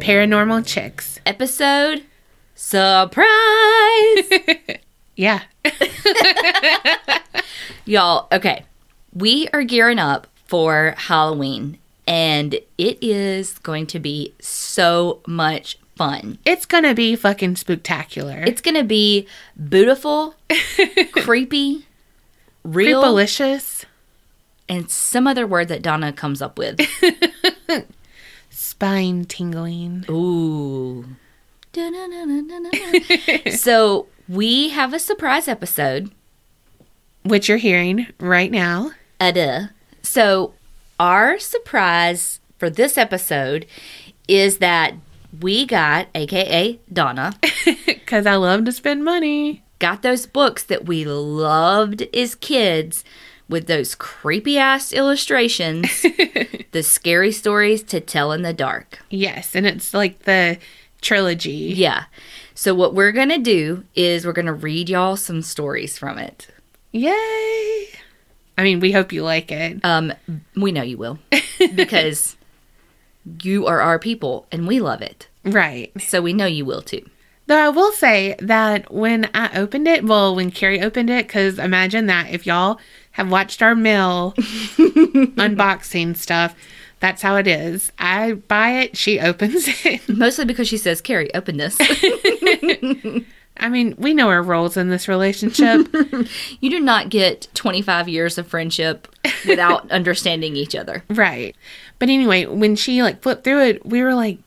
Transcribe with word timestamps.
Paranormal 0.00 0.66
Chicks. 0.66 1.18
Episode 1.26 2.04
Surprise! 2.54 3.24
Yeah. 5.16 5.42
Y'all, 7.84 8.26
okay. 8.32 8.64
We 9.12 9.48
are 9.52 9.62
gearing 9.64 9.98
up 9.98 10.28
for 10.46 10.94
Halloween, 10.96 11.76
and 12.06 12.54
it 12.78 12.96
is 13.02 13.58
going 13.58 13.86
to 13.88 13.98
be 13.98 14.32
so 14.40 15.20
much 15.26 15.76
fun. 15.94 16.38
It's 16.46 16.64
going 16.64 16.84
to 16.84 16.94
be 16.94 17.16
fucking 17.16 17.56
spooktacular. 17.56 18.46
It's 18.46 18.62
going 18.62 18.76
to 18.76 18.84
be 18.84 19.28
beautiful, 19.68 20.36
creepy, 21.12 21.86
real, 22.64 23.02
Creepalicious. 23.02 23.84
and 24.70 24.90
some 24.90 25.26
other 25.26 25.46
word 25.46 25.68
that 25.68 25.82
Donna 25.82 26.14
comes 26.14 26.40
up 26.40 26.56
with. 26.58 26.80
Spine 28.62 29.24
tingling. 29.24 30.04
Ooh. 30.10 31.06
So, 33.56 34.06
we 34.28 34.68
have 34.68 34.92
a 34.92 34.98
surprise 34.98 35.48
episode. 35.48 36.10
Which 37.22 37.48
you're 37.48 37.56
hearing 37.56 38.08
right 38.18 38.50
now. 38.50 38.90
Ada. 39.18 39.70
So, 40.02 40.52
our 40.98 41.38
surprise 41.38 42.40
for 42.58 42.68
this 42.68 42.98
episode 42.98 43.64
is 44.28 44.58
that 44.58 44.92
we 45.40 45.64
got, 45.64 46.08
aka 46.14 46.78
Donna, 46.92 47.32
Because 47.86 48.26
I 48.26 48.34
love 48.34 48.66
to 48.66 48.72
spend 48.72 49.02
money. 49.04 49.62
got 49.78 50.02
those 50.02 50.26
books 50.26 50.64
that 50.64 50.84
we 50.84 51.06
loved 51.06 52.02
as 52.14 52.34
kids 52.34 53.04
with 53.50 53.66
those 53.66 53.94
creepy 53.94 54.56
ass 54.56 54.92
illustrations, 54.92 56.02
the 56.70 56.82
scary 56.82 57.32
stories 57.32 57.82
to 57.82 58.00
tell 58.00 58.32
in 58.32 58.42
the 58.42 58.52
dark. 58.54 59.00
Yes. 59.10 59.54
And 59.54 59.66
it's 59.66 59.92
like 59.92 60.20
the 60.20 60.58
trilogy. 61.00 61.72
Yeah. 61.76 62.04
So, 62.54 62.74
what 62.74 62.94
we're 62.94 63.12
going 63.12 63.30
to 63.30 63.38
do 63.38 63.84
is 63.94 64.24
we're 64.24 64.32
going 64.32 64.46
to 64.46 64.52
read 64.52 64.88
y'all 64.88 65.16
some 65.16 65.42
stories 65.42 65.98
from 65.98 66.18
it. 66.18 66.48
Yay. 66.92 67.88
I 68.58 68.62
mean, 68.62 68.80
we 68.80 68.92
hope 68.92 69.12
you 69.12 69.22
like 69.22 69.50
it. 69.50 69.82
Um, 69.84 70.12
we 70.54 70.70
know 70.70 70.82
you 70.82 70.98
will 70.98 71.18
because 71.74 72.36
you 73.42 73.66
are 73.66 73.80
our 73.80 73.98
people 73.98 74.46
and 74.52 74.66
we 74.66 74.80
love 74.80 75.02
it. 75.02 75.28
Right. 75.44 75.90
So, 76.00 76.20
we 76.22 76.32
know 76.32 76.46
you 76.46 76.64
will 76.64 76.82
too. 76.82 77.08
Though 77.50 77.58
I 77.58 77.68
will 77.68 77.90
say 77.90 78.36
that 78.38 78.94
when 78.94 79.28
I 79.34 79.58
opened 79.58 79.88
it, 79.88 80.04
well, 80.04 80.36
when 80.36 80.52
Carrie 80.52 80.80
opened 80.80 81.10
it, 81.10 81.26
because 81.26 81.58
imagine 81.58 82.06
that 82.06 82.30
if 82.30 82.46
y'all 82.46 82.78
have 83.10 83.28
watched 83.28 83.60
our 83.60 83.74
mail 83.74 84.34
unboxing 84.38 86.16
stuff, 86.16 86.54
that's 87.00 87.22
how 87.22 87.34
it 87.34 87.48
is. 87.48 87.90
I 87.98 88.34
buy 88.34 88.82
it, 88.82 88.96
she 88.96 89.18
opens 89.20 89.64
it. 89.84 90.08
Mostly 90.08 90.44
because 90.44 90.68
she 90.68 90.76
says, 90.76 91.00
Carrie, 91.00 91.34
open 91.34 91.56
this. 91.56 91.76
I 93.56 93.68
mean, 93.68 93.96
we 93.98 94.14
know 94.14 94.28
our 94.28 94.44
roles 94.44 94.76
in 94.76 94.88
this 94.90 95.08
relationship. 95.08 95.88
you 96.60 96.70
do 96.70 96.78
not 96.78 97.08
get 97.08 97.48
25 97.54 98.08
years 98.08 98.38
of 98.38 98.46
friendship 98.46 99.08
without 99.44 99.90
understanding 99.90 100.54
each 100.54 100.76
other. 100.76 101.02
right. 101.10 101.56
But 101.98 102.10
anyway, 102.10 102.46
when 102.46 102.76
she 102.76 103.02
like 103.02 103.22
flipped 103.22 103.42
through 103.42 103.64
it, 103.64 103.84
we 103.84 104.04
were 104.04 104.14
like, 104.14 104.38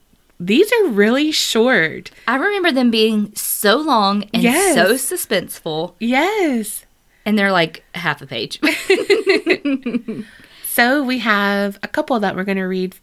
these 0.46 0.72
are 0.74 0.88
really 0.90 1.32
short. 1.32 2.12
I 2.28 2.36
remember 2.36 2.72
them 2.72 2.92
being 2.92 3.34
so 3.36 3.78
long 3.78 4.24
and 4.34 4.44
Yes. 4.44 4.76
so 4.76 4.94
suspenseful, 4.96 5.94
Yes. 6.00 6.86
and 7.26 7.38
they're 7.38 7.52
like 7.52 7.84
half 7.96 8.22
a 8.22 8.26
page. 8.28 8.60
So 10.66 11.04
we 11.04 11.20
have 11.20 11.78
a 11.84 11.88
couple 11.88 12.20
that 12.20 12.36
we're 12.36 12.44
going 12.44 12.58
to 12.58 12.64
read 12.64 12.96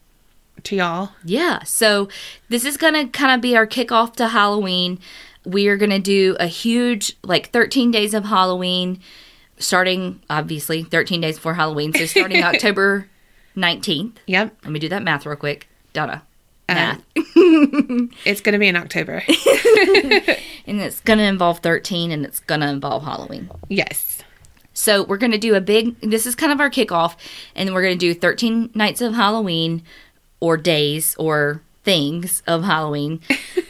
to 0.64 0.75
y'all. 0.75 1.12
yeah. 1.25 1.62
So, 1.62 2.09
this 2.48 2.64
is 2.64 2.76
going 2.76 2.94
to 2.94 3.06
kind 3.06 3.32
of 3.32 3.41
be 3.41 3.56
our 3.56 3.64
kickoff 3.66 4.14
to 4.16 4.26
Halloween. 4.26 4.98
We 5.44 5.69
are 5.69 5.76
going 5.76 5.91
to 5.93 6.00
do 6.00 6.37
a 6.41 6.47
huge, 6.48 7.16
like, 7.22 7.50
13 7.53 7.93
days 7.93 8.12
of 8.12 8.25
Halloween, 8.25 8.98
starting 9.59 10.20
obviously 10.28 10.82
13 10.82 11.20
days 11.20 11.37
before 11.37 11.54
Halloween. 11.54 11.93
So, 11.94 12.06
starting 12.06 12.43
October 12.43 13.06
19th. 13.56 14.16
Yep. 14.26 14.56
Let 14.64 14.72
me 14.72 14.81
do 14.81 14.88
that 14.88 15.04
math 15.04 15.25
real 15.25 15.37
quick. 15.37 15.69
Donna. 15.93 16.22
Math. 16.75 17.03
It's 18.25 18.41
going 18.41 18.53
to 18.53 18.58
be 18.58 18.69
in 18.69 18.76
October. 18.76 19.22
and 20.66 20.81
it's 20.81 21.00
going 21.00 21.19
to 21.19 21.25
involve 21.25 21.60
13 21.60 22.10
and 22.10 22.25
it's 22.25 22.41
going 22.41 22.60
to 22.60 22.69
involve 22.69 23.04
Halloween. 23.04 23.50
yes. 23.69 24.22
So 24.72 25.03
we're 25.03 25.19
going 25.19 25.32
to 25.32 25.38
do 25.38 25.54
a 25.56 25.60
big, 25.60 26.00
this 26.00 26.25
is 26.26 26.34
kind 26.34 26.53
of 26.53 26.60
our 26.60 26.70
kickoff, 26.70 27.16
and 27.54 27.75
we're 27.75 27.82
going 27.82 27.98
to 27.98 27.98
do 27.98 28.14
13 28.14 28.70
nights 28.75 29.03
of 29.03 29.14
Halloween 29.14 29.82
or 30.38 30.56
days 30.56 31.14
or 31.16 31.60
things 31.84 32.42
of 32.47 32.64
Halloween 32.64 33.20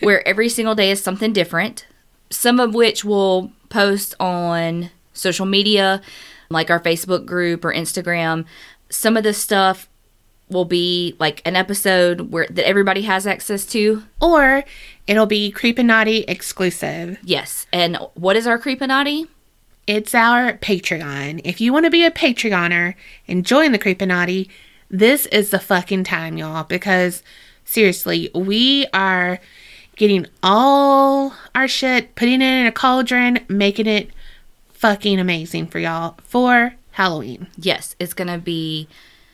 where 0.00 0.26
every 0.28 0.48
single 0.48 0.74
day 0.74 0.90
is 0.90 1.02
something 1.02 1.32
different. 1.32 1.86
Some 2.30 2.60
of 2.60 2.74
which 2.74 3.04
we'll 3.04 3.50
post 3.70 4.14
on 4.20 4.90
social 5.12 5.46
media, 5.46 6.00
like 6.48 6.70
our 6.70 6.80
Facebook 6.80 7.26
group 7.26 7.64
or 7.64 7.72
Instagram. 7.72 8.44
Some 8.88 9.16
of 9.16 9.24
the 9.24 9.34
stuff 9.34 9.88
will 10.50 10.64
be 10.64 11.16
like 11.18 11.42
an 11.44 11.56
episode 11.56 12.32
where 12.32 12.46
that 12.50 12.66
everybody 12.66 13.02
has 13.02 13.26
access 13.26 13.64
to. 13.66 14.02
Or 14.20 14.64
it'll 15.06 15.26
be 15.26 15.52
Creepinati 15.52 16.24
exclusive. 16.28 17.18
Yes. 17.22 17.66
And 17.72 17.96
what 18.14 18.36
is 18.36 18.46
our 18.46 18.58
creepinati? 18.58 19.28
It's 19.86 20.14
our 20.14 20.52
Patreon. 20.54 21.40
If 21.44 21.60
you 21.60 21.72
want 21.72 21.84
to 21.86 21.90
be 21.90 22.04
a 22.04 22.10
Patreoner 22.10 22.94
and 23.26 23.46
join 23.46 23.72
the 23.72 23.78
Creepinati, 23.78 24.48
this 24.90 25.26
is 25.26 25.50
the 25.50 25.58
fucking 25.58 26.04
time, 26.04 26.36
y'all. 26.36 26.64
Because 26.64 27.22
seriously, 27.64 28.30
we 28.34 28.86
are 28.92 29.40
getting 29.96 30.26
all 30.42 31.34
our 31.54 31.68
shit, 31.68 32.14
putting 32.14 32.40
it 32.40 32.60
in 32.60 32.66
a 32.66 32.72
cauldron, 32.72 33.40
making 33.48 33.86
it 33.86 34.10
fucking 34.72 35.18
amazing 35.18 35.66
for 35.66 35.78
y'all 35.78 36.16
for 36.22 36.74
Halloween. 36.92 37.48
Yes, 37.56 37.96
it's 37.98 38.14
gonna 38.14 38.38
be. 38.38 38.88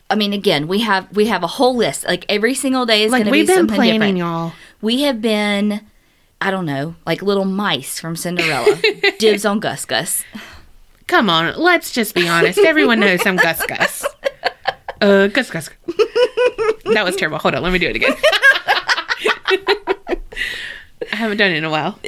I 0.09 0.15
mean, 0.15 0.31
again, 0.33 0.67
we 0.67 0.79
have 0.81 1.13
we 1.15 1.25
have 1.27 1.43
a 1.43 1.47
whole 1.47 1.75
list. 1.75 2.05
Like 2.05 2.25
every 2.29 2.53
single 2.55 2.85
day 2.85 3.03
is 3.03 3.11
Like 3.11 3.21
gonna 3.21 3.31
we've 3.31 3.45
be 3.45 3.53
been 3.53 3.57
something 3.61 3.75
planning, 3.75 3.99
different. 3.99 4.17
y'all. 4.17 4.53
We 4.81 5.01
have 5.01 5.21
been, 5.21 5.81
I 6.39 6.49
don't 6.51 6.65
know, 6.65 6.95
like 7.05 7.21
little 7.21 7.45
mice 7.45 7.99
from 7.99 8.15
Cinderella. 8.15 8.79
Dibs 9.19 9.43
on 9.45 9.59
Gus 9.59 9.85
Gus. 9.85 10.23
Come 11.07 11.29
on, 11.29 11.57
let's 11.57 11.91
just 11.91 12.13
be 12.15 12.27
honest. 12.27 12.59
Everyone 12.59 12.99
knows 12.99 13.25
I'm 13.25 13.35
Gus 13.37 13.65
Gus. 13.65 14.05
Uh, 14.99 15.27
Gus 15.27 15.51
Gus. 15.51 15.69
That 16.91 17.03
was 17.05 17.15
terrible. 17.15 17.37
Hold 17.37 17.53
on, 17.53 17.61
let 17.61 17.71
me 17.71 17.77
do 17.77 17.87
it 17.87 17.95
again. 17.95 18.15
I 21.11 21.15
haven't 21.15 21.37
done 21.37 21.51
it 21.51 21.57
in 21.57 21.63
a 21.65 21.69
while. 21.69 21.99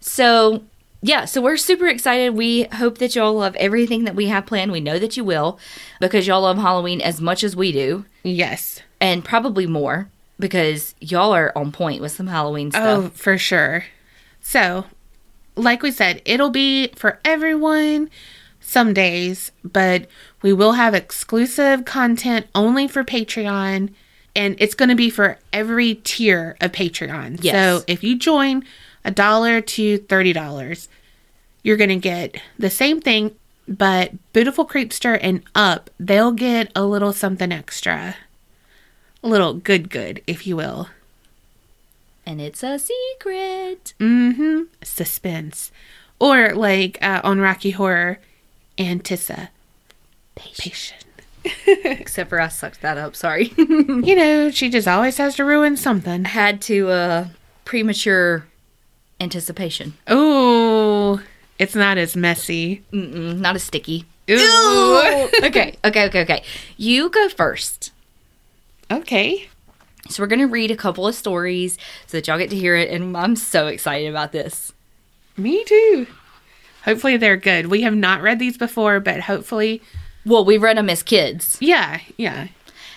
So 0.00 0.64
yeah, 1.02 1.24
so 1.24 1.42
we're 1.42 1.56
super 1.56 1.88
excited. 1.88 2.30
We 2.34 2.64
hope 2.64 2.98
that 2.98 3.16
y'all 3.16 3.34
love 3.34 3.56
everything 3.56 4.04
that 4.04 4.14
we 4.14 4.26
have 4.26 4.46
planned. 4.46 4.70
We 4.70 4.80
know 4.80 5.00
that 5.00 5.16
you 5.16 5.24
will, 5.24 5.58
because 6.00 6.28
y'all 6.28 6.42
love 6.42 6.58
Halloween 6.58 7.00
as 7.00 7.20
much 7.20 7.42
as 7.42 7.56
we 7.56 7.72
do, 7.72 8.04
Yes. 8.22 8.80
and 9.00 9.24
probably 9.24 9.66
more 9.66 10.08
because 10.38 10.94
y'all 11.00 11.32
are 11.32 11.52
on 11.56 11.72
point 11.72 12.00
with 12.00 12.12
some 12.12 12.28
Halloween 12.28 12.68
oh, 12.68 12.70
stuff. 12.70 13.04
Oh, 13.04 13.08
for 13.14 13.36
sure. 13.36 13.84
So, 14.40 14.84
like 15.56 15.82
we 15.82 15.90
said, 15.90 16.22
it'll 16.24 16.50
be 16.50 16.88
for 16.94 17.18
everyone 17.24 18.08
some 18.60 18.94
days, 18.94 19.50
but 19.64 20.06
we 20.40 20.52
will 20.52 20.72
have 20.72 20.94
exclusive 20.94 21.84
content 21.84 22.46
only 22.54 22.86
for 22.86 23.02
Patreon, 23.02 23.92
and 24.36 24.56
it's 24.58 24.74
going 24.74 24.88
to 24.88 24.94
be 24.94 25.10
for 25.10 25.38
every 25.52 25.96
tier 25.96 26.56
of 26.60 26.70
Patreon. 26.72 27.38
Yes. 27.42 27.54
So, 27.54 27.84
if 27.88 28.02
you 28.04 28.16
join 28.16 28.64
a 29.04 29.10
dollar 29.10 29.60
to 29.60 29.98
$30, 29.98 30.88
you're 31.62 31.76
going 31.76 31.90
to 31.90 31.96
get 31.96 32.40
the 32.58 32.70
same 32.70 33.00
thing, 33.00 33.34
but 33.68 34.12
Beautiful 34.32 34.66
Creepster 34.66 35.18
and 35.20 35.42
Up, 35.54 35.90
they'll 35.98 36.32
get 36.32 36.70
a 36.74 36.84
little 36.84 37.12
something 37.12 37.52
extra. 37.52 38.16
A 39.22 39.28
little 39.28 39.54
good, 39.54 39.88
good, 39.88 40.22
if 40.26 40.46
you 40.46 40.56
will. 40.56 40.88
And 42.26 42.40
it's 42.40 42.62
a 42.62 42.78
secret. 42.78 43.94
Mm-hmm. 43.98 44.62
Suspense. 44.82 45.70
Or 46.18 46.54
like 46.54 46.98
uh, 47.02 47.20
on 47.24 47.40
Rocky 47.40 47.70
Horror, 47.70 48.18
Antissa. 48.78 49.48
Patient. 50.34 51.04
Except 51.66 52.30
for 52.30 52.40
I 52.40 52.48
sucked 52.48 52.80
that 52.82 52.98
up. 52.98 53.16
Sorry. 53.16 53.52
You 54.02 54.16
know, 54.16 54.50
she 54.50 54.68
just 54.68 54.88
always 54.88 55.16
has 55.18 55.36
to 55.36 55.44
ruin 55.44 55.76
something. 55.76 56.24
Had 56.24 56.60
to 56.62 56.88
uh 56.88 57.28
premature 57.64 58.46
anticipation. 59.20 59.94
Ooh, 60.10 61.20
it's 61.62 61.74
not 61.74 61.98
as 61.98 62.16
messy. 62.16 62.82
Mm-mm, 62.92 63.38
not 63.38 63.54
as 63.56 63.62
sticky. 63.62 64.04
Ooh. 64.30 65.28
okay, 65.44 65.74
okay, 65.84 66.06
okay, 66.06 66.20
okay. 66.22 66.42
You 66.76 67.08
go 67.10 67.28
first. 67.28 67.92
okay. 68.90 69.48
So 70.08 70.22
we're 70.22 70.26
gonna 70.28 70.48
read 70.48 70.70
a 70.72 70.76
couple 70.76 71.06
of 71.06 71.14
stories 71.14 71.78
so 72.06 72.16
that 72.18 72.26
y'all 72.26 72.38
get 72.38 72.50
to 72.50 72.56
hear 72.56 72.74
it, 72.76 72.90
and 72.90 73.16
I'm 73.16 73.36
so 73.36 73.68
excited 73.68 74.08
about 74.10 74.32
this. 74.32 74.72
Me 75.36 75.62
too. 75.64 76.06
Hopefully 76.84 77.16
they're 77.16 77.36
good. 77.36 77.66
We 77.66 77.82
have 77.82 77.94
not 77.94 78.20
read 78.20 78.38
these 78.40 78.58
before, 78.58 78.98
but 78.98 79.20
hopefully, 79.20 79.80
Well, 80.26 80.44
we 80.44 80.58
read 80.58 80.76
them 80.76 80.90
as 80.90 81.02
kids. 81.04 81.56
yeah, 81.60 82.00
yeah. 82.16 82.48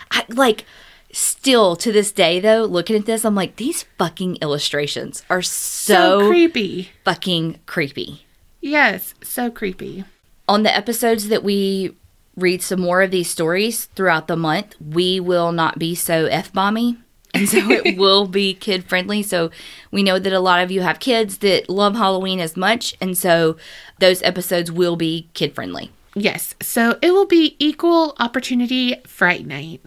I, 0.09 0.25
like, 0.29 0.65
still 1.11 1.75
to 1.77 1.91
this 1.91 2.11
day, 2.11 2.39
though, 2.39 2.65
looking 2.65 2.95
at 2.95 3.05
this, 3.05 3.23
I'm 3.23 3.35
like, 3.35 3.57
these 3.57 3.83
fucking 3.99 4.37
illustrations 4.41 5.23
are 5.29 5.43
so, 5.43 6.21
So 6.21 6.27
creepy. 6.27 6.89
fucking 7.03 7.59
creepy. 7.67 8.25
Yes, 8.65 9.13
so 9.21 9.51
creepy. 9.51 10.05
On 10.47 10.63
the 10.63 10.75
episodes 10.75 11.27
that 11.27 11.43
we 11.43 11.95
read 12.35 12.63
some 12.63 12.81
more 12.81 13.03
of 13.03 13.11
these 13.11 13.29
stories 13.29 13.85
throughout 13.93 14.27
the 14.27 14.35
month, 14.35 14.75
we 14.81 15.19
will 15.19 15.51
not 15.51 15.77
be 15.77 15.93
so 15.93 16.25
F 16.25 16.51
bomby. 16.51 16.97
And 17.35 17.47
so 17.47 17.59
it 17.59 17.95
will 17.99 18.25
be 18.25 18.55
kid 18.55 18.83
friendly. 18.85 19.21
So 19.21 19.51
we 19.91 20.01
know 20.01 20.17
that 20.17 20.33
a 20.33 20.39
lot 20.39 20.63
of 20.63 20.71
you 20.71 20.81
have 20.81 20.99
kids 20.99 21.37
that 21.39 21.69
love 21.69 21.93
Halloween 21.93 22.39
as 22.39 22.57
much. 22.57 22.95
And 22.99 23.15
so 23.15 23.55
those 23.99 24.23
episodes 24.23 24.71
will 24.71 24.95
be 24.95 25.29
kid 25.35 25.53
friendly. 25.53 25.91
Yes, 26.15 26.55
so 26.59 26.97
it 27.03 27.11
will 27.11 27.27
be 27.27 27.55
equal 27.59 28.15
opportunity 28.19 28.99
Fright 29.05 29.45
Night. 29.45 29.81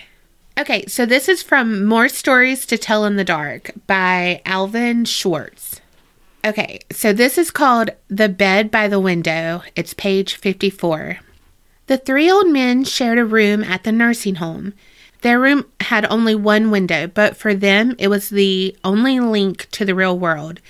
Okay, 0.56 0.86
so 0.86 1.04
this 1.04 1.28
is 1.28 1.42
from 1.42 1.84
More 1.84 2.08
Stories 2.08 2.64
to 2.66 2.78
Tell 2.78 3.04
in 3.04 3.16
the 3.16 3.24
Dark 3.24 3.72
by 3.88 4.40
Alvin 4.44 5.04
Schwartz. 5.04 5.77
Okay, 6.48 6.80
so 6.90 7.12
this 7.12 7.36
is 7.36 7.50
called 7.50 7.90
The 8.08 8.30
Bed 8.30 8.70
by 8.70 8.88
the 8.88 8.98
Window. 8.98 9.60
It's 9.76 9.92
page 9.92 10.34
54. 10.34 11.18
The 11.88 11.98
three 11.98 12.30
old 12.30 12.48
men 12.48 12.84
shared 12.84 13.18
a 13.18 13.24
room 13.26 13.62
at 13.62 13.84
the 13.84 13.92
nursing 13.92 14.36
home. 14.36 14.72
Their 15.20 15.38
room 15.38 15.66
had 15.82 16.06
only 16.06 16.34
one 16.34 16.70
window, 16.70 17.06
but 17.06 17.36
for 17.36 17.52
them, 17.52 17.94
it 17.98 18.08
was 18.08 18.30
the 18.30 18.74
only 18.82 19.20
link 19.20 19.68
to 19.72 19.84
the 19.84 19.94
real 19.94 20.18
world. 20.18 20.62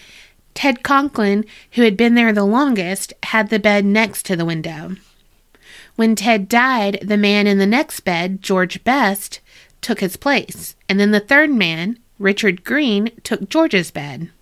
Ted 0.53 0.83
Conklin, 0.83 1.45
who 1.75 1.83
had 1.83 1.97
been 1.97 2.17
there 2.17 2.33
the 2.33 2.43
longest, 2.43 3.13
had 3.23 3.49
the 3.49 3.61
bed 3.61 3.85
next 3.85 4.27
to 4.27 4.35
the 4.35 4.45
window. 4.45 4.97
When 5.95 6.17
Ted 6.17 6.49
died, 6.49 6.99
the 7.03 7.17
man 7.17 7.47
in 7.47 7.59
the 7.59 7.67
next 7.67 8.01
bed, 8.01 8.43
George 8.43 8.83
Best, 8.83 9.39
took 9.81 10.01
his 10.01 10.17
place, 10.17 10.75
and 10.89 10.99
then 10.99 11.13
the 11.13 11.21
third 11.21 11.51
man, 11.51 12.01
Richard 12.19 12.65
Green, 12.65 13.13
took 13.23 13.49
George's 13.49 13.93
bed. 13.93 14.33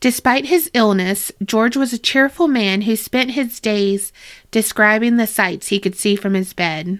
Despite 0.00 0.46
his 0.46 0.70
illness, 0.74 1.32
George 1.42 1.76
was 1.76 1.92
a 1.92 1.98
cheerful 1.98 2.48
man 2.48 2.82
who 2.82 2.96
spent 2.96 3.30
his 3.30 3.60
days 3.60 4.12
describing 4.50 5.16
the 5.16 5.26
sights 5.26 5.68
he 5.68 5.80
could 5.80 5.96
see 5.96 6.16
from 6.16 6.34
his 6.34 6.52
bed. 6.52 6.98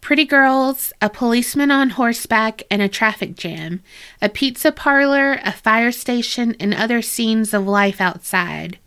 Pretty 0.00 0.24
girls, 0.24 0.92
a 1.00 1.08
policeman 1.08 1.70
on 1.70 1.90
horseback, 1.90 2.62
and 2.70 2.82
a 2.82 2.88
traffic 2.88 3.36
jam, 3.36 3.82
a 4.20 4.28
pizza 4.28 4.72
parlor, 4.72 5.38
a 5.44 5.52
fire 5.52 5.92
station, 5.92 6.56
and 6.60 6.74
other 6.74 7.00
scenes 7.00 7.54
of 7.54 7.66
life 7.66 8.00
outside. 8.00 8.78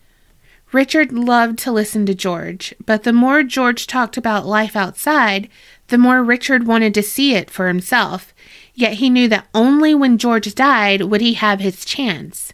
Richard 0.72 1.14
loved 1.14 1.58
to 1.60 1.72
listen 1.72 2.06
to 2.06 2.14
George, 2.14 2.76
but 2.86 3.04
the 3.04 3.14
more 3.14 3.42
George 3.42 3.88
talked 3.88 4.18
about 4.18 4.46
life 4.46 4.76
outside, 4.76 5.50
the 5.88 5.98
more 5.98 6.24
Richard 6.24 6.68
wanted 6.68 6.94
to 6.94 7.02
see 7.02 7.34
it 7.34 7.50
for 7.50 7.68
himself. 7.68 8.34
Yet 8.74 8.94
he 8.94 9.10
knew 9.10 9.28
that 9.30 9.48
only 9.56 9.96
when 9.96 10.18
George 10.18 10.54
died 10.54 11.04
would 11.04 11.22
he 11.22 11.36
have 11.36 11.62
his 11.62 11.86
chance. 11.86 12.54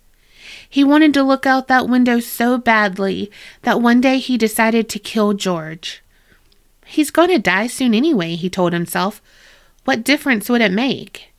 He 0.73 0.83
wanted 0.83 1.13
to 1.13 1.21
look 1.21 1.45
out 1.45 1.67
that 1.67 1.87
window 1.87 2.19
so 2.19 2.57
badly 2.57 3.29
that 3.61 3.79
one 3.79 4.01
day 4.01 4.17
he 4.17 4.39
decided 4.39 4.89
to 4.89 4.97
kill 4.97 5.33
George. 5.33 6.01
He's 6.87 7.11
going 7.11 7.29
to 7.29 7.37
die 7.37 7.67
soon 7.67 7.93
anyway, 7.93 8.33
he 8.33 8.49
told 8.49 8.73
himself. 8.73 9.21
What 9.85 10.03
difference 10.03 10.49
would 10.49 10.61
it 10.61 10.71
make? 10.71 11.31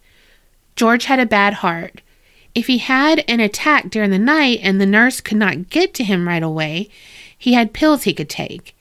George 0.76 1.06
had 1.06 1.18
a 1.18 1.26
bad 1.26 1.54
heart. 1.54 2.00
If 2.54 2.68
he 2.68 2.78
had 2.78 3.24
an 3.26 3.40
attack 3.40 3.90
during 3.90 4.10
the 4.10 4.20
night 4.20 4.60
and 4.62 4.80
the 4.80 4.86
nurse 4.86 5.20
could 5.20 5.38
not 5.38 5.68
get 5.68 5.94
to 5.94 6.04
him 6.04 6.28
right 6.28 6.40
away, 6.40 6.88
he 7.36 7.54
had 7.54 7.74
pills 7.74 8.04
he 8.04 8.14
could 8.14 8.30
take. 8.30 8.76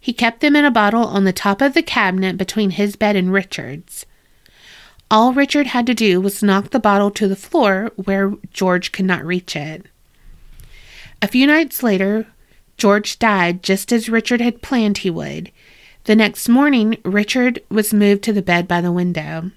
He 0.00 0.14
kept 0.14 0.40
them 0.40 0.56
in 0.56 0.64
a 0.64 0.70
bottle 0.70 1.04
on 1.04 1.24
the 1.24 1.34
top 1.34 1.60
of 1.60 1.74
the 1.74 1.82
cabinet 1.82 2.38
between 2.38 2.70
his 2.70 2.96
bed 2.96 3.14
and 3.14 3.30
Richard's. 3.30 4.06
All 5.10 5.34
Richard 5.34 5.66
had 5.66 5.86
to 5.86 5.92
do 5.92 6.18
was 6.18 6.42
knock 6.42 6.70
the 6.70 6.80
bottle 6.80 7.10
to 7.10 7.28
the 7.28 7.36
floor 7.36 7.92
where 7.96 8.32
George 8.54 8.90
could 8.90 9.04
not 9.04 9.22
reach 9.22 9.54
it. 9.54 9.84
A 11.20 11.28
few 11.28 11.46
nights 11.46 11.82
later, 11.82 12.26
George 12.76 13.18
died 13.18 13.62
just 13.62 13.92
as 13.92 14.08
Richard 14.08 14.40
had 14.40 14.62
planned 14.62 14.98
he 14.98 15.10
would. 15.10 15.50
The 16.04 16.14
next 16.14 16.48
morning, 16.48 16.98
Richard 17.04 17.60
was 17.68 17.92
moved 17.92 18.22
to 18.24 18.32
the 18.32 18.42
bed 18.42 18.68
by 18.68 18.80
the 18.80 18.92
window. 18.92 19.50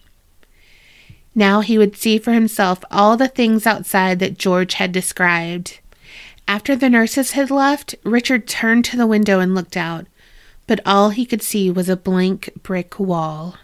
Now 1.36 1.62
he 1.62 1.78
would 1.78 1.96
see 1.96 2.18
for 2.18 2.34
himself 2.34 2.84
all 2.90 3.16
the 3.16 3.28
things 3.28 3.66
outside 3.66 4.20
that 4.20 4.38
George 4.38 4.74
had 4.74 4.92
described. 4.92 5.80
After 6.48 6.76
the 6.76 6.90
nurses 6.90 7.32
had 7.32 7.52
left, 7.52 7.96
Richard 8.04 8.48
turned 8.48 8.84
to 8.86 8.98
the 8.98 9.08
window 9.08 9.40
and 9.40 9.56
looked 9.56 9.78
out, 9.78 10.08
but 10.68 10.82
all 10.86 11.12
he 11.12 11.26
could 11.26 11.42
see 11.42 11.72
was 11.72 11.88
a 11.88 11.96
blank 11.96 12.50
brick 12.64 13.00
wall. 13.00 13.56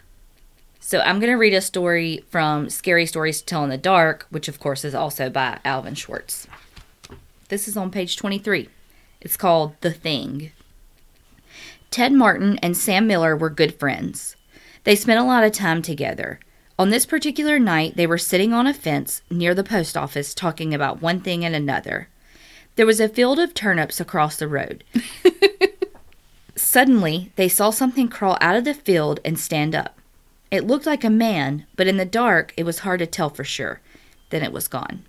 So 0.79 1.01
I'm 1.01 1.19
going 1.19 1.31
to 1.31 1.38
read 1.38 1.53
a 1.53 1.59
story 1.59 2.23
from 2.29 2.69
Scary 2.69 3.05
Stories 3.05 3.39
to 3.39 3.45
Tell 3.45 3.63
in 3.65 3.69
the 3.69 3.77
Dark, 3.77 4.25
which 4.29 4.47
of 4.47 4.59
course 4.59 4.85
is 4.85 4.95
also 4.95 5.29
by 5.29 5.59
Alvin 5.65 5.95
Schwartz. 5.95 6.46
This 7.49 7.69
is 7.69 7.77
on 7.77 7.91
page 7.91 8.17
23. 8.17 8.67
It's 9.21 9.38
called 9.38 9.75
The 9.79 9.94
Thing. 9.94 10.51
Ted 11.89 12.11
Martin 12.11 12.57
and 12.57 12.75
Sam 12.75 13.07
Miller 13.07 13.38
were 13.38 13.49
good 13.49 13.79
friends. 13.79 14.35
They 14.83 14.97
spent 14.97 15.21
a 15.21 15.23
lot 15.23 15.45
of 15.45 15.53
time 15.53 15.81
together. 15.81 16.41
On 16.77 16.89
this 16.89 17.05
particular 17.05 17.57
night, 17.57 17.95
they 17.95 18.05
were 18.05 18.17
sitting 18.17 18.51
on 18.51 18.67
a 18.67 18.73
fence 18.73 19.21
near 19.31 19.55
the 19.55 19.63
post 19.63 19.95
office 19.95 20.33
talking 20.33 20.73
about 20.73 21.01
one 21.01 21.21
thing 21.21 21.45
and 21.45 21.55
another. 21.55 22.09
There 22.75 22.85
was 22.85 22.99
a 22.99 23.07
field 23.07 23.39
of 23.39 23.53
turnips 23.53 24.01
across 24.01 24.35
the 24.35 24.49
road. 24.49 24.83
Suddenly, 26.57 27.31
they 27.38 27.47
saw 27.47 27.69
something 27.69 28.09
crawl 28.09 28.38
out 28.41 28.57
of 28.57 28.65
the 28.65 28.73
field 28.73 29.21
and 29.23 29.39
stand 29.39 29.73
up. 29.73 29.97
It 30.51 30.67
looked 30.67 30.85
like 30.85 31.05
a 31.05 31.09
man, 31.09 31.65
but 31.77 31.88
in 31.88 31.95
the 31.95 32.03
dark, 32.03 32.53
it 32.57 32.63
was 32.63 32.79
hard 32.79 32.99
to 32.99 33.07
tell 33.07 33.29
for 33.29 33.45
sure. 33.45 33.79
Then 34.31 34.44
it 34.44 34.51
was 34.51 34.67
gone. 34.67 35.05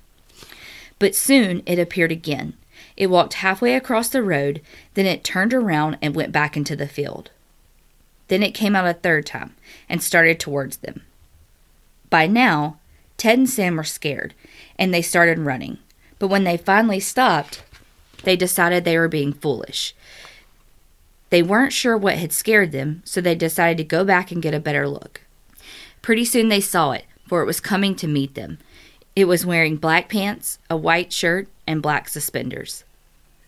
But 0.99 1.15
soon 1.15 1.63
it 1.67 1.79
appeared 1.79 2.13
again. 2.13 2.55
It 2.97 3.09
walked 3.09 3.35
halfway 3.35 3.75
across 3.75 4.09
the 4.09 4.23
road, 4.23 4.61
then 4.95 5.07
it 5.07 5.25
turned 5.25 5.55
around 5.55 5.99
and 6.03 6.15
went 6.15 6.33
back 6.33 6.57
into 6.57 6.75
the 6.77 6.89
field. 6.89 7.31
Then 8.29 8.43
it 8.43 8.53
came 8.53 8.77
out 8.77 8.87
a 8.87 8.95
third 8.95 9.27
time 9.27 9.55
and 9.89 10.03
started 10.03 10.39
towards 10.39 10.79
them. 10.79 11.03
By 12.11 12.27
now, 12.27 12.79
Ted 13.17 13.39
and 13.39 13.51
Sam 13.51 13.77
were 13.77 13.85
scared, 13.85 14.35
and 14.79 14.93
they 14.93 15.03
started 15.03 15.39
running. 15.39 15.79
But 16.19 16.29
when 16.29 16.45
they 16.45 16.57
finally 16.57 17.01
stopped, 17.01 17.63
they 18.25 18.37
decided 18.37 18.85
they 18.85 18.99
were 18.99 19.09
being 19.09 19.33
foolish. 19.33 19.95
They 21.31 21.43
weren't 21.43 21.73
sure 21.73 21.97
what 21.97 22.17
had 22.17 22.33
scared 22.33 22.73
them, 22.73 23.03
so 23.05 23.21
they 23.21 23.35
decided 23.35 23.77
to 23.79 23.85
go 23.85 24.05
back 24.05 24.31
and 24.31 24.43
get 24.43 24.55
a 24.55 24.61
better 24.61 24.89
look. 24.89 25.23
Pretty 26.01 26.25
soon 26.25 26.49
they 26.49 26.61
saw 26.61 26.93
it, 26.93 27.05
for 27.27 27.43
it 27.43 27.47
was 27.47 27.61
coming 27.61 27.95
to 27.97 28.07
meet 28.07 28.35
them. 28.35 28.59
It 29.19 29.27
was 29.27 29.45
wearing 29.45 29.79
black 29.79 30.09
pants, 30.09 30.61
a 30.71 30.77
white 30.77 31.13
shirt, 31.13 31.49
and 31.67 31.83
black 31.83 32.09
suspenders. 32.09 32.85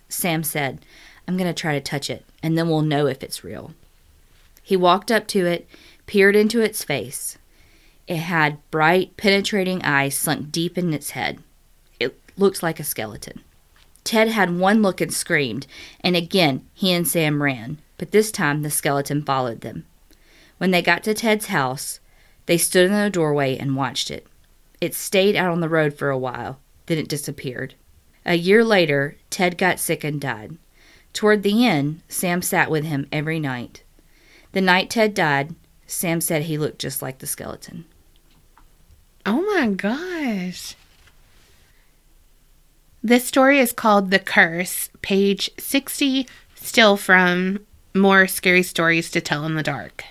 Sam 0.08 0.42
said, 0.42 0.80
I'm 1.28 1.36
going 1.36 1.46
to 1.46 1.54
try 1.54 1.74
to 1.74 1.80
touch 1.80 2.10
it, 2.10 2.24
and 2.42 2.58
then 2.58 2.68
we'll 2.68 2.82
know 2.82 3.06
if 3.06 3.22
it's 3.22 3.44
real. 3.44 3.72
He 4.64 4.74
walked 4.74 5.12
up 5.12 5.28
to 5.28 5.46
it, 5.46 5.68
peered 6.06 6.34
into 6.34 6.60
its 6.60 6.82
face. 6.82 7.38
It 8.08 8.16
had 8.16 8.58
bright, 8.72 9.16
penetrating 9.16 9.80
eyes 9.84 10.16
sunk 10.16 10.50
deep 10.50 10.76
in 10.76 10.92
its 10.92 11.10
head. 11.10 11.38
It 12.00 12.18
looked 12.36 12.64
like 12.64 12.80
a 12.80 12.82
skeleton. 12.82 13.44
Ted 14.02 14.26
had 14.26 14.58
one 14.58 14.82
look 14.82 15.00
and 15.00 15.14
screamed, 15.14 15.68
and 16.00 16.16
again 16.16 16.66
he 16.74 16.90
and 16.90 17.06
Sam 17.06 17.44
ran, 17.44 17.78
but 17.96 18.10
this 18.10 18.32
time 18.32 18.62
the 18.62 18.72
skeleton 18.72 19.22
followed 19.22 19.60
them. 19.60 19.86
When 20.58 20.72
they 20.72 20.82
got 20.82 21.04
to 21.04 21.14
Ted's 21.14 21.46
house, 21.46 22.00
they 22.46 22.58
stood 22.58 22.86
in 22.86 22.92
the 22.92 23.08
doorway 23.08 23.56
and 23.56 23.76
watched 23.76 24.10
it. 24.10 24.26
It 24.80 24.94
stayed 24.94 25.36
out 25.36 25.50
on 25.50 25.60
the 25.60 25.68
road 25.68 25.94
for 25.94 26.10
a 26.10 26.18
while, 26.18 26.60
then 26.86 26.98
it 26.98 27.08
disappeared. 27.08 27.74
A 28.24 28.34
year 28.34 28.64
later, 28.64 29.16
Ted 29.28 29.58
got 29.58 29.78
sick 29.78 30.04
and 30.04 30.20
died. 30.20 30.56
Toward 31.12 31.42
the 31.42 31.66
end, 31.66 32.02
Sam 32.08 32.42
sat 32.42 32.70
with 32.70 32.84
him 32.84 33.06
every 33.10 33.40
night. 33.40 33.82
The 34.52 34.60
night 34.60 34.90
Ted 34.90 35.14
died, 35.14 35.54
Sam 35.86 36.20
said 36.20 36.42
he 36.42 36.56
looked 36.58 36.78
just 36.78 37.02
like 37.02 37.18
the 37.18 37.26
skeleton. 37.26 37.84
Oh 39.26 39.42
my 39.42 39.68
gosh. 39.68 40.76
This 43.02 43.26
story 43.26 43.58
is 43.58 43.72
called 43.72 44.10
The 44.10 44.18
Curse, 44.18 44.90
page 45.02 45.50
60, 45.58 46.26
still 46.54 46.96
from 46.96 47.60
More 47.94 48.26
Scary 48.26 48.62
Stories 48.62 49.10
to 49.12 49.20
Tell 49.20 49.44
in 49.46 49.54
the 49.54 49.62
Dark. 49.62 50.04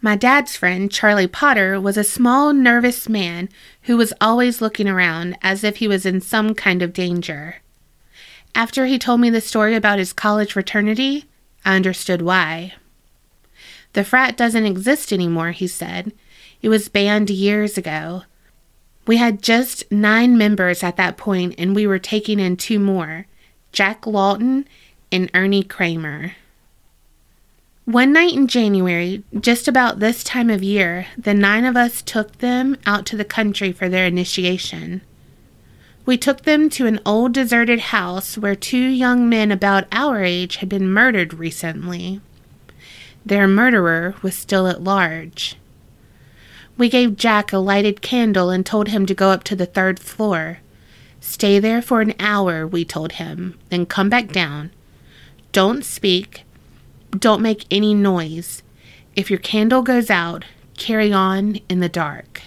My 0.00 0.14
dad's 0.14 0.56
friend, 0.56 0.90
Charlie 0.90 1.26
Potter, 1.26 1.80
was 1.80 1.96
a 1.96 2.04
small, 2.04 2.52
nervous 2.52 3.08
man 3.08 3.48
who 3.82 3.96
was 3.96 4.12
always 4.20 4.60
looking 4.60 4.88
around 4.88 5.36
as 5.42 5.64
if 5.64 5.76
he 5.76 5.88
was 5.88 6.04
in 6.04 6.20
some 6.20 6.54
kind 6.54 6.82
of 6.82 6.92
danger. 6.92 7.56
After 8.54 8.86
he 8.86 8.98
told 8.98 9.20
me 9.20 9.30
the 9.30 9.40
story 9.40 9.74
about 9.74 9.98
his 9.98 10.12
college 10.12 10.52
fraternity, 10.52 11.24
I 11.64 11.76
understood 11.76 12.22
why. 12.22 12.74
The 13.94 14.04
frat 14.04 14.36
doesn't 14.36 14.66
exist 14.66 15.12
anymore, 15.12 15.52
he 15.52 15.66
said. 15.66 16.12
It 16.60 16.68
was 16.68 16.88
banned 16.88 17.30
years 17.30 17.78
ago. 17.78 18.22
We 19.06 19.16
had 19.16 19.42
just 19.42 19.90
nine 19.90 20.36
members 20.36 20.82
at 20.82 20.96
that 20.96 21.16
point, 21.16 21.54
and 21.58 21.74
we 21.74 21.86
were 21.86 21.98
taking 21.98 22.38
in 22.38 22.56
two 22.56 22.78
more 22.78 23.26
Jack 23.72 24.06
Lawton 24.06 24.66
and 25.10 25.30
Ernie 25.32 25.62
Kramer. 25.62 26.34
One 27.86 28.12
night 28.12 28.32
in 28.32 28.48
January, 28.48 29.22
just 29.38 29.68
about 29.68 30.00
this 30.00 30.24
time 30.24 30.50
of 30.50 30.60
year, 30.60 31.06
the 31.16 31.32
nine 31.32 31.64
of 31.64 31.76
us 31.76 32.02
took 32.02 32.38
them 32.38 32.76
out 32.84 33.06
to 33.06 33.16
the 33.16 33.24
country 33.24 33.70
for 33.70 33.88
their 33.88 34.06
initiation. 34.06 35.02
We 36.04 36.18
took 36.18 36.42
them 36.42 36.68
to 36.70 36.86
an 36.86 36.98
old 37.06 37.32
deserted 37.32 37.78
house 37.78 38.36
where 38.36 38.56
two 38.56 38.76
young 38.76 39.28
men 39.28 39.52
about 39.52 39.86
our 39.92 40.24
age 40.24 40.56
had 40.56 40.68
been 40.68 40.90
murdered 40.90 41.34
recently. 41.34 42.20
Their 43.24 43.46
murderer 43.46 44.16
was 44.20 44.34
still 44.34 44.66
at 44.66 44.82
large. 44.82 45.54
We 46.76 46.88
gave 46.88 47.16
Jack 47.16 47.52
a 47.52 47.58
lighted 47.58 48.02
candle 48.02 48.50
and 48.50 48.66
told 48.66 48.88
him 48.88 49.06
to 49.06 49.14
go 49.14 49.30
up 49.30 49.44
to 49.44 49.54
the 49.54 49.64
third 49.64 50.00
floor. 50.00 50.58
Stay 51.20 51.60
there 51.60 51.80
for 51.80 52.00
an 52.00 52.14
hour, 52.18 52.66
we 52.66 52.84
told 52.84 53.12
him, 53.12 53.56
then 53.68 53.86
come 53.86 54.08
back 54.08 54.32
down. 54.32 54.72
Don't 55.52 55.84
speak. 55.84 56.42
Don't 57.16 57.40
make 57.40 57.66
any 57.70 57.94
noise. 57.94 58.62
If 59.14 59.30
your 59.30 59.38
candle 59.38 59.82
goes 59.82 60.10
out, 60.10 60.44
carry 60.76 61.12
on 61.12 61.60
in 61.68 61.80
the 61.80 61.88
dark. 61.88 62.42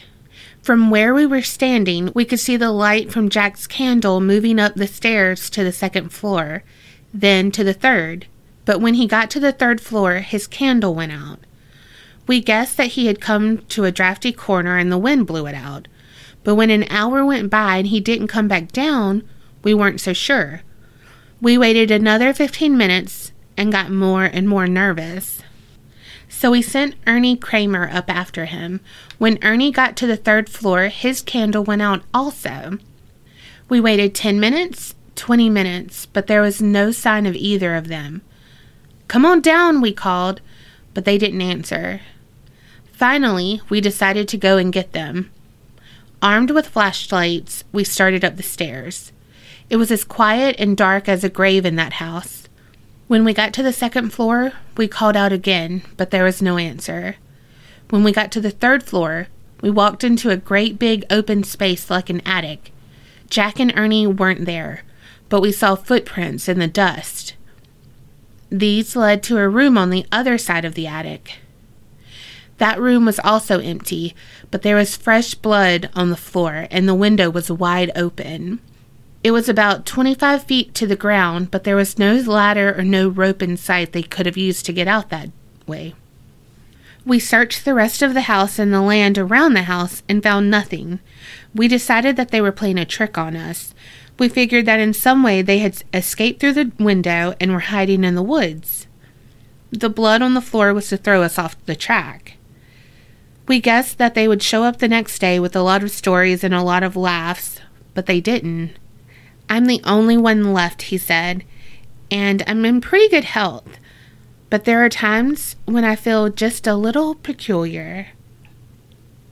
From 0.61 0.89
where 0.89 1.13
we 1.13 1.25
were 1.25 1.41
standing, 1.41 2.11
we 2.13 2.25
could 2.25 2.39
see 2.39 2.57
the 2.57 2.71
light 2.71 3.11
from 3.11 3.29
Jack's 3.29 3.65
candle 3.65 4.19
moving 4.19 4.59
up 4.59 4.75
the 4.75 4.85
stairs 4.85 5.49
to 5.51 5.63
the 5.63 5.71
second 5.71 6.09
floor, 6.09 6.63
then 7.13 7.51
to 7.51 7.63
the 7.63 7.73
third. 7.73 8.27
But 8.65 8.81
when 8.81 8.95
he 8.95 9.07
got 9.07 9.29
to 9.31 9.39
the 9.39 9.53
third 9.53 9.79
floor, 9.79 10.15
his 10.15 10.45
candle 10.45 10.93
went 10.93 11.13
out. 11.13 11.39
We 12.27 12.41
guessed 12.41 12.77
that 12.77 12.91
he 12.91 13.07
had 13.07 13.21
come 13.21 13.59
to 13.69 13.85
a 13.85 13.91
drafty 13.91 14.33
corner 14.33 14.77
and 14.77 14.91
the 14.91 14.97
wind 14.97 15.25
blew 15.25 15.47
it 15.47 15.55
out. 15.55 15.87
But 16.43 16.55
when 16.55 16.69
an 16.69 16.85
hour 16.89 17.25
went 17.25 17.49
by 17.49 17.77
and 17.77 17.87
he 17.87 17.99
didn't 17.99 18.27
come 18.27 18.47
back 18.47 18.71
down, 18.71 19.23
we 19.63 19.73
weren't 19.73 20.01
so 20.01 20.13
sure. 20.13 20.61
We 21.41 21.57
waited 21.57 21.89
another 21.89 22.33
15 22.33 22.77
minutes 22.77 23.31
and 23.59 23.73
got 23.73 23.91
more 23.91 24.23
and 24.23 24.47
more 24.47 24.65
nervous. 24.67 25.43
So 26.29 26.51
we 26.51 26.61
sent 26.61 26.95
Ernie 27.05 27.35
Kramer 27.35 27.89
up 27.91 28.09
after 28.09 28.45
him. 28.45 28.79
When 29.17 29.37
Ernie 29.43 29.69
got 29.69 29.97
to 29.97 30.07
the 30.07 30.15
third 30.15 30.47
floor, 30.47 30.83
his 30.87 31.21
candle 31.21 31.65
went 31.65 31.81
out 31.81 32.01
also. 32.13 32.77
We 33.67 33.81
waited 33.81 34.15
10 34.15 34.39
minutes, 34.39 34.95
20 35.15 35.49
minutes, 35.49 36.05
but 36.05 36.27
there 36.27 36.41
was 36.41 36.61
no 36.61 36.91
sign 36.91 37.25
of 37.25 37.35
either 37.35 37.75
of 37.75 37.89
them. 37.89 38.21
Come 39.09 39.25
on 39.25 39.41
down, 39.41 39.81
we 39.81 39.91
called, 39.91 40.39
but 40.93 41.03
they 41.03 41.17
didn't 41.17 41.41
answer. 41.41 41.99
Finally, 42.93 43.61
we 43.67 43.81
decided 43.81 44.29
to 44.29 44.37
go 44.37 44.55
and 44.55 44.71
get 44.71 44.93
them. 44.93 45.29
Armed 46.21 46.51
with 46.51 46.69
flashlights, 46.69 47.65
we 47.73 47.83
started 47.83 48.23
up 48.23 48.37
the 48.37 48.43
stairs. 48.43 49.11
It 49.69 49.75
was 49.75 49.91
as 49.91 50.05
quiet 50.05 50.55
and 50.57 50.77
dark 50.77 51.09
as 51.09 51.25
a 51.25 51.29
grave 51.29 51.65
in 51.65 51.75
that 51.75 51.93
house. 51.93 52.38
When 53.09 53.25
we 53.25 53.33
got 53.33 53.53
to 53.53 53.63
the 53.63 53.73
second 53.73 54.11
floor, 54.13 54.51
we 54.77 54.87
called 54.87 55.17
out 55.17 55.33
again, 55.33 55.81
but 55.97 56.11
there 56.11 56.23
was 56.23 56.43
no 56.43 56.59
answer. 56.59 57.15
When 57.89 58.03
we 58.03 58.11
got 58.11 58.31
to 58.33 58.39
the 58.39 58.51
third 58.51 58.83
floor, 58.83 59.29
we 59.61 59.71
walked 59.71 60.03
into 60.03 60.29
a 60.29 60.37
great 60.37 60.77
big 60.77 61.05
open 61.09 61.43
space 61.43 61.89
like 61.89 62.11
an 62.11 62.21
attic. 62.23 62.71
Jack 63.27 63.59
and 63.59 63.73
Ernie 63.75 64.05
weren't 64.05 64.45
there, 64.45 64.83
but 65.27 65.41
we 65.41 65.51
saw 65.51 65.73
footprints 65.73 66.47
in 66.47 66.59
the 66.59 66.67
dust. 66.67 67.33
These 68.51 68.95
led 68.95 69.23
to 69.23 69.39
a 69.39 69.49
room 69.49 69.75
on 69.75 69.89
the 69.89 70.05
other 70.11 70.37
side 70.37 70.63
of 70.63 70.75
the 70.75 70.85
attic. 70.85 71.39
That 72.59 72.79
room 72.79 73.05
was 73.05 73.19
also 73.23 73.59
empty, 73.59 74.13
but 74.51 74.61
there 74.61 74.75
was 74.75 74.95
fresh 74.95 75.33
blood 75.33 75.89
on 75.95 76.11
the 76.11 76.15
floor 76.15 76.67
and 76.69 76.87
the 76.87 76.93
window 76.93 77.31
was 77.31 77.49
wide 77.49 77.89
open. 77.95 78.59
It 79.21 79.31
was 79.31 79.49
about 79.49 79.85
25 79.85 80.43
feet 80.43 80.73
to 80.75 80.87
the 80.87 80.95
ground, 80.95 81.51
but 81.51 81.65
there 81.65 81.75
was 81.75 81.99
no 81.99 82.15
ladder 82.15 82.73
or 82.77 82.83
no 82.83 83.09
rope 83.09 83.41
in 83.41 83.57
sight 83.57 83.91
they 83.91 84.03
could 84.03 84.25
have 84.25 84.37
used 84.37 84.65
to 84.65 84.73
get 84.73 84.87
out 84.87 85.09
that 85.09 85.29
way. 85.67 85.93
We 87.05 87.19
searched 87.19 87.65
the 87.65 87.73
rest 87.73 88.01
of 88.01 88.13
the 88.13 88.21
house 88.21 88.59
and 88.59 88.73
the 88.73 88.81
land 88.81 89.17
around 89.17 89.53
the 89.53 89.63
house 89.63 90.03
and 90.07 90.23
found 90.23 90.49
nothing. 90.49 90.99
We 91.53 91.67
decided 91.67 92.15
that 92.15 92.31
they 92.31 92.39
were 92.39 92.51
playing 92.51 92.77
a 92.77 92.85
trick 92.85 93.17
on 93.17 93.35
us. 93.35 93.73
We 94.17 94.29
figured 94.29 94.65
that 94.67 94.79
in 94.79 94.93
some 94.93 95.21
way 95.21 95.41
they 95.41 95.59
had 95.59 95.83
escaped 95.93 96.39
through 96.39 96.53
the 96.53 96.71
window 96.79 97.35
and 97.41 97.51
were 97.51 97.59
hiding 97.59 98.03
in 98.03 98.15
the 98.15 98.21
woods. 98.21 98.87
The 99.71 99.89
blood 99.89 100.21
on 100.21 100.33
the 100.33 100.41
floor 100.41 100.73
was 100.73 100.89
to 100.89 100.97
throw 100.97 101.23
us 101.23 101.37
off 101.37 101.57
the 101.65 101.75
track. 101.75 102.37
We 103.47 103.59
guessed 103.59 103.97
that 103.97 104.13
they 104.13 104.27
would 104.27 104.43
show 104.43 104.63
up 104.63 104.77
the 104.77 104.87
next 104.87 105.19
day 105.19 105.39
with 105.39 105.55
a 105.55 105.61
lot 105.61 105.83
of 105.83 105.91
stories 105.91 106.43
and 106.43 106.53
a 106.53 106.61
lot 106.61 106.83
of 106.83 106.95
laughs, 106.95 107.59
but 107.93 108.05
they 108.05 108.21
didn't. 108.21 108.75
I'm 109.49 109.65
the 109.65 109.81
only 109.83 110.15
one 110.15 110.53
left, 110.53 110.83
he 110.83 110.97
said, 110.99 111.43
and 112.11 112.43
I'm 112.45 112.63
in 112.65 112.81
pretty 112.81 113.09
good 113.09 113.23
health. 113.23 113.79
But 114.51 114.65
there 114.65 114.85
are 114.85 114.89
times 114.89 115.55
when 115.65 115.83
I 115.83 115.95
feel 115.95 116.29
just 116.29 116.67
a 116.67 116.75
little 116.75 117.15
peculiar. 117.15 118.09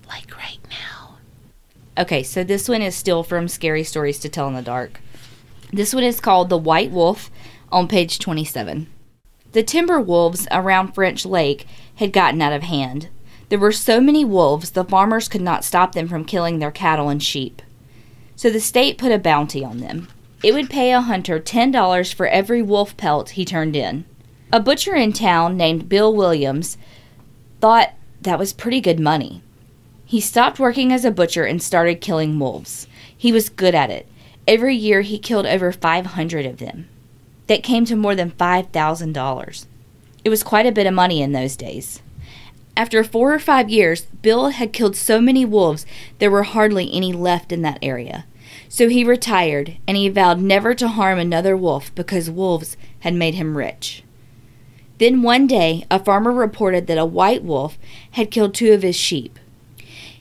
Like 0.08 0.36
right 0.36 0.60
now. 0.70 1.18
Okay, 2.00 2.24
so 2.24 2.44
this 2.44 2.68
one 2.68 2.82
is 2.82 2.96
still 2.96 3.24
from 3.24 3.48
Scary 3.48 3.84
Stories 3.84 4.18
to 4.20 4.30
Tell 4.30 4.48
in 4.48 4.56
the 4.56 4.62
Dark. 4.64 5.02
This 5.72 5.94
one 5.94 6.04
is 6.04 6.20
called 6.20 6.50
The 6.50 6.58
White 6.58 6.92
Wolf 6.92 7.30
on 7.72 7.88
page 7.88 8.18
27. 8.18 8.88
The 9.52 9.64
timber 9.64 10.00
wolves 10.00 10.48
around 10.52 10.94
French 10.94 11.26
Lake 11.26 11.68
had 11.96 12.12
gotten 12.14 12.42
out 12.42 12.54
of 12.54 12.64
hand. 12.64 13.10
There 13.50 13.60
were 13.60 13.72
so 13.72 14.02
many 14.02 14.26
wolves, 14.26 14.72
the 14.72 14.84
farmers 14.84 15.28
could 15.28 15.42
not 15.42 15.64
stop 15.64 15.94
them 15.94 16.08
from 16.08 16.26
killing 16.26 16.60
their 16.60 16.72
cattle 16.72 17.10
and 17.10 17.22
sheep 17.22 17.62
so 18.38 18.50
the 18.50 18.62
state 18.62 18.98
put 18.98 19.12
a 19.12 19.20
bounty 19.20 19.66
on 19.66 19.80
them. 19.80 20.08
It 20.44 20.54
would 20.54 20.70
pay 20.70 20.94
a 20.94 21.02
hunter 21.02 21.40
$10 21.40 22.14
for 22.14 22.28
every 22.28 22.62
wolf 22.62 22.96
pelt 22.96 23.32
he 23.32 23.44
turned 23.44 23.76
in. 23.76 24.06
A 24.54 24.62
butcher 24.62 24.96
in 24.96 25.12
town 25.12 25.58
named 25.58 25.90
Bill 25.90 26.16
Williams 26.16 26.78
thought 27.60 27.94
that 28.22 28.40
was 28.40 28.54
pretty 28.54 28.80
good 28.80 29.00
money. 29.00 29.42
He 30.06 30.22
stopped 30.22 30.60
working 30.60 30.94
as 30.94 31.04
a 31.04 31.12
butcher 31.12 31.44
and 31.44 31.62
started 31.62 32.00
killing 32.00 32.40
wolves. 32.40 32.88
He 33.18 33.32
was 33.32 33.50
good 33.50 33.76
at 33.76 33.90
it. 33.90 34.08
Every 34.48 34.76
year 34.76 35.02
he 35.02 35.18
killed 35.18 35.48
over 35.48 35.72
500 35.72 36.46
of 36.46 36.60
them. 36.60 36.88
That 37.48 37.64
came 37.64 37.86
to 37.86 37.96
more 37.96 38.16
than 38.16 38.32
$5,000. 38.32 39.66
It 40.24 40.30
was 40.30 40.44
quite 40.44 40.66
a 40.66 40.72
bit 40.72 40.88
of 40.88 40.94
money 40.94 41.22
in 41.22 41.32
those 41.32 41.56
days. 41.56 42.02
After 42.78 43.04
four 43.04 43.34
or 43.34 43.40
five 43.40 43.72
years, 43.72 44.06
Bill 44.22 44.50
had 44.50 44.72
killed 44.72 44.96
so 44.96 45.20
many 45.20 45.44
wolves 45.44 45.84
there 46.20 46.30
were 46.30 46.44
hardly 46.44 46.94
any 46.94 47.12
left 47.12 47.52
in 47.52 47.64
that 47.64 47.80
area. 47.82 48.28
So 48.70 48.88
he 48.88 49.04
retired, 49.04 49.78
and 49.88 49.98
he 49.98 50.10
vowed 50.10 50.40
never 50.40 50.76
to 50.76 50.88
harm 50.88 51.18
another 51.18 51.58
wolf 51.58 51.94
because 51.96 52.30
wolves 52.30 52.78
had 53.00 53.16
made 53.16 53.34
him 53.34 53.58
rich. 53.58 54.04
Then 55.00 55.24
one 55.24 55.48
day, 55.48 55.88
a 55.90 55.98
farmer 55.98 56.32
reported 56.32 56.86
that 56.86 57.00
a 57.00 57.06
white 57.06 57.44
wolf 57.44 57.80
had 58.12 58.30
killed 58.30 58.54
two 58.54 58.72
of 58.74 58.84
his 58.84 58.96
sheep. 58.96 59.40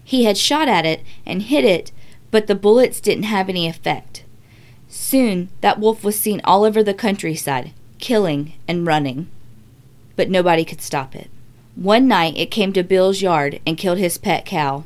He 0.02 0.24
had 0.24 0.38
shot 0.38 0.66
at 0.66 0.86
it 0.86 1.02
and 1.26 1.42
hit 1.42 1.64
it, 1.64 1.92
but 2.30 2.46
the 2.46 2.54
bullets 2.54 3.00
didn't 3.00 3.24
have 3.24 3.50
any 3.50 3.68
effect. 3.68 4.24
Soon, 4.88 5.50
that 5.60 5.78
wolf 5.78 6.02
was 6.02 6.18
seen 6.18 6.40
all 6.42 6.64
over 6.64 6.82
the 6.82 6.94
countryside, 6.94 7.74
killing 7.98 8.54
and 8.66 8.86
running. 8.86 9.28
But 10.14 10.30
nobody 10.30 10.64
could 10.64 10.80
stop 10.80 11.14
it. 11.14 11.28
One 11.76 12.08
night 12.08 12.38
it 12.38 12.50
came 12.50 12.72
to 12.72 12.82
Bill's 12.82 13.20
yard 13.20 13.60
and 13.66 13.76
killed 13.76 13.98
his 13.98 14.16
pet 14.16 14.46
cow. 14.46 14.84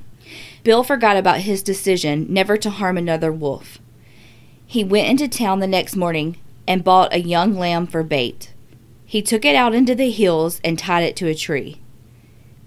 Bill 0.64 0.82
forgot 0.82 1.16
about 1.16 1.40
his 1.40 1.62
decision 1.62 2.26
never 2.28 2.56
to 2.56 2.68
harm 2.68 2.98
another 2.98 3.32
wolf. 3.32 3.78
He 4.66 4.82
went 4.82 5.08
into 5.08 5.28
town 5.28 5.60
the 5.60 5.68
next 5.68 5.94
morning 5.94 6.36
and 6.66 6.84
bought 6.84 7.14
a 7.14 7.20
young 7.20 7.54
lamb 7.54 7.86
for 7.86 8.02
bait. 8.02 8.52
He 9.06 9.22
took 9.22 9.44
it 9.44 9.54
out 9.54 9.74
into 9.74 9.94
the 9.94 10.10
hills 10.10 10.60
and 10.64 10.78
tied 10.78 11.04
it 11.04 11.16
to 11.16 11.28
a 11.28 11.34
tree. 11.34 11.80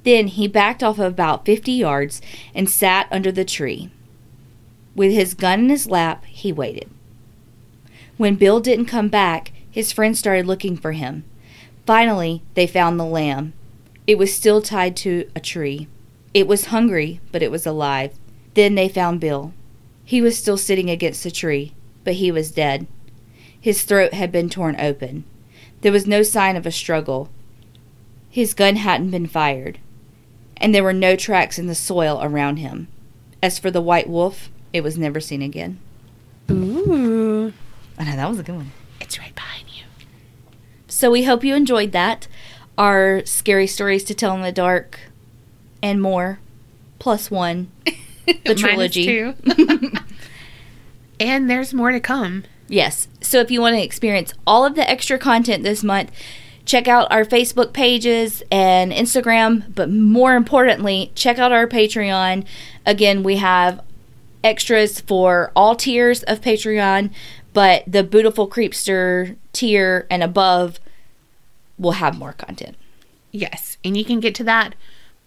Then 0.04 0.28
he 0.28 0.48
backed 0.48 0.84
off 0.84 1.00
about 1.00 1.46
fifty 1.46 1.74
yards 1.74 2.22
and 2.56 2.70
sat 2.70 3.08
under 3.12 3.32
the 3.32 3.46
tree. 3.46 3.92
With 4.96 5.12
his 5.12 5.34
gun 5.34 5.62
in 5.62 5.70
his 5.70 5.88
lap, 5.88 6.26
he 6.26 6.52
waited. 6.52 6.90
When 8.18 8.36
Bill 8.36 8.60
didn't 8.60 8.86
come 8.86 9.10
back, 9.10 9.52
his 9.70 9.92
friends 9.92 10.20
started 10.20 10.46
looking 10.46 10.78
for 10.78 10.94
him. 10.94 11.26
Finally, 11.86 12.42
they 12.54 12.68
found 12.68 13.00
the 13.00 13.06
lamb. 13.06 13.54
It 14.06 14.18
was 14.18 14.34
still 14.34 14.62
tied 14.62 14.96
to 14.98 15.30
a 15.36 15.40
tree. 15.40 15.88
It 16.34 16.48
was 16.48 16.66
hungry, 16.66 17.22
but 17.32 17.42
it 17.42 17.52
was 17.52 17.66
alive. 17.66 18.14
Then 18.54 18.76
they 18.76 18.90
found 18.90 19.22
Bill. 19.22 19.54
He 20.04 20.22
was 20.22 20.38
still 20.38 20.58
sitting 20.58 20.90
against 20.90 21.24
the 21.24 21.32
tree, 21.32 21.74
but 22.04 22.16
he 22.16 22.32
was 22.32 22.52
dead. 22.52 22.88
His 23.60 23.84
throat 23.84 24.14
had 24.14 24.32
been 24.32 24.50
torn 24.50 24.76
open. 24.80 25.24
There 25.82 25.92
was 25.92 26.06
no 26.06 26.22
sign 26.22 26.56
of 26.56 26.66
a 26.66 26.72
struggle. 26.72 27.30
His 28.30 28.54
gun 28.54 28.76
hadn't 28.76 29.12
been 29.12 29.28
fired, 29.28 29.80
and 30.58 30.76
there 30.76 30.84
were 30.84 30.94
no 30.94 31.16
tracks 31.16 31.58
in 31.58 31.68
the 31.68 31.76
soil 31.76 32.20
around 32.22 32.58
him. 32.58 32.90
As 33.42 33.60
for 33.60 33.72
the 33.72 33.82
white 33.82 34.10
wolf, 34.10 34.50
it 34.74 34.82
was 34.82 34.98
never 34.98 35.20
seen 35.20 35.42
again. 35.42 35.80
Ooh. 36.52 37.54
I 37.98 38.04
know 38.04 38.16
that 38.16 38.30
was 38.30 38.40
a 38.40 38.44
good 38.44 38.56
one. 38.56 38.72
It's 39.00 39.20
right 39.20 39.34
behind 39.36 39.66
you. 39.70 39.84
So 40.88 41.12
we 41.12 41.24
hope 41.24 41.44
you 41.44 41.56
enjoyed 41.56 41.92
that 41.94 42.28
our 42.78 43.26
scary 43.26 43.68
stories 43.68 44.04
to 44.06 44.14
tell 44.14 44.36
in 44.36 44.42
the 44.42 44.52
dark 44.52 45.00
and 45.82 46.02
more. 46.02 46.40
Plus 47.00 47.30
one 47.30 47.72
the 48.46 48.56
trilogy. 48.56 49.20
and 51.20 51.50
there's 51.50 51.74
more 51.74 51.92
to 51.92 52.00
come. 52.00 52.44
Yes. 52.68 53.08
So 53.22 53.40
if 53.40 53.52
you 53.52 53.62
want 53.62 53.76
to 53.76 53.84
experience 53.84 54.34
all 54.48 54.66
of 54.66 54.76
the 54.76 54.90
extra 54.90 55.18
content 55.18 55.64
this 55.64 55.84
month 55.84 56.12
check 56.66 56.88
out 56.88 57.12
our 57.12 57.26
Facebook 57.26 57.74
pages 57.74 58.44
and 58.52 58.92
Instagram, 58.92 59.74
but 59.74 59.90
more 59.90 60.36
importantly, 60.36 61.12
check 61.16 61.38
out 61.38 61.52
our 61.52 61.68
Patreon. 61.68 62.46
Again, 62.86 63.24
we 63.24 63.38
have 63.38 63.82
extras 64.44 65.00
for 65.02 65.52
all 65.56 65.76
tiers 65.76 66.24
of 66.24 66.42
Patreon, 66.42 67.12
but 67.54 67.84
the 67.88 68.04
Beautiful 68.04 68.48
Creepster 68.48 69.36
tier 69.52 70.08
and 70.10 70.24
above 70.24 70.80
will 71.84 71.92
have 71.94 72.18
more 72.18 72.34
content. 72.34 72.76
Yes. 73.32 73.78
And 73.84 73.96
you 73.96 74.04
can 74.06 74.20
get 74.20 74.34
to 74.36 74.44
that 74.46 74.74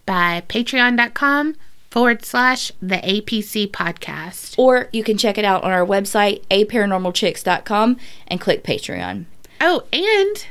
by 0.05 0.43
patreon.com 0.49 1.55
forward 1.89 2.25
slash 2.25 2.71
the 2.81 2.97
APC 2.97 3.69
podcast. 3.71 4.57
Or 4.57 4.89
you 4.91 5.03
can 5.03 5.17
check 5.17 5.37
it 5.37 5.45
out 5.45 5.63
on 5.63 5.71
our 5.71 5.85
website, 5.85 6.43
aparanormalchicks.com, 6.47 7.97
and 8.27 8.41
click 8.41 8.63
Patreon. 8.63 9.25
Oh, 9.61 9.83
and 9.93 10.45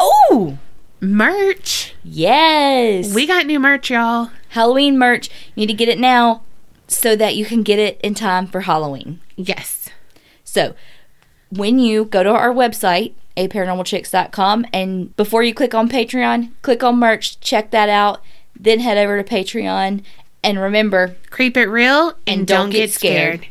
Oh, 0.00 0.58
merch. 1.00 1.94
yes. 2.04 3.14
We 3.14 3.26
got 3.26 3.46
new 3.46 3.60
merch, 3.60 3.90
y'all. 3.90 4.30
Halloween 4.50 4.98
merch. 4.98 5.28
You 5.54 5.62
need 5.62 5.66
to 5.68 5.72
get 5.74 5.88
it 5.88 5.98
now 5.98 6.42
so 6.86 7.14
that 7.16 7.36
you 7.36 7.44
can 7.44 7.62
get 7.62 7.78
it 7.78 8.00
in 8.02 8.14
time 8.14 8.46
for 8.46 8.62
Halloween. 8.62 9.20
Yes. 9.36 9.88
So, 10.44 10.74
when 11.50 11.78
you 11.78 12.04
go 12.04 12.22
to 12.22 12.30
our 12.30 12.52
website, 12.52 13.12
aparanormalchicks.com, 13.36 14.66
and 14.72 15.16
before 15.16 15.42
you 15.42 15.54
click 15.54 15.74
on 15.74 15.88
Patreon, 15.88 16.50
click 16.62 16.82
on 16.82 16.98
merch, 16.98 17.38
check 17.40 17.70
that 17.70 17.88
out, 17.88 18.22
then 18.58 18.80
head 18.80 18.98
over 18.98 19.22
to 19.22 19.28
Patreon. 19.28 20.02
And 20.42 20.60
remember, 20.60 21.16
Creep 21.30 21.56
it 21.56 21.66
real 21.66 22.14
and, 22.26 22.46
don't, 22.46 22.70
get 22.70 22.90
scared. 22.90 23.46